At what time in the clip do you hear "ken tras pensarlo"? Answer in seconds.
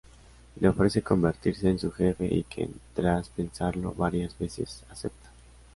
2.41-3.93